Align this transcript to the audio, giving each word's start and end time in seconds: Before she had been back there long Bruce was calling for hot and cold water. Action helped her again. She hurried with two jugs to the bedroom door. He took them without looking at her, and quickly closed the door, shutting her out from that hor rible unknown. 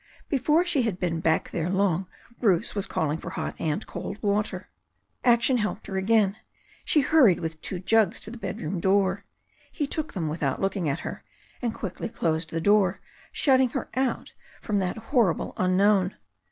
Before 0.29 0.65
she 0.65 0.81
had 0.81 0.99
been 0.99 1.19
back 1.19 1.51
there 1.51 1.69
long 1.69 2.07
Bruce 2.39 2.73
was 2.73 2.87
calling 2.87 3.19
for 3.19 3.29
hot 3.29 3.53
and 3.59 3.85
cold 3.85 4.17
water. 4.23 4.67
Action 5.23 5.57
helped 5.59 5.85
her 5.85 5.95
again. 5.95 6.37
She 6.83 7.01
hurried 7.01 7.39
with 7.39 7.61
two 7.61 7.77
jugs 7.77 8.19
to 8.21 8.31
the 8.31 8.37
bedroom 8.39 8.79
door. 8.79 9.25
He 9.71 9.85
took 9.85 10.13
them 10.13 10.27
without 10.27 10.59
looking 10.59 10.89
at 10.89 11.01
her, 11.01 11.23
and 11.61 11.71
quickly 11.71 12.09
closed 12.09 12.49
the 12.49 12.59
door, 12.59 12.99
shutting 13.31 13.69
her 13.77 13.89
out 13.93 14.33
from 14.59 14.79
that 14.79 14.97
hor 14.97 15.35
rible 15.35 15.53
unknown. 15.57 16.15